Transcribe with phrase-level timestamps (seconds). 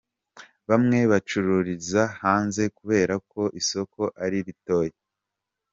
[0.69, 4.95] Bamwe bacururiza hanze kubera ko isoko ari ritoya.